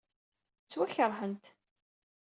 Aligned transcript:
Ttwakeṛhent. 0.63 1.45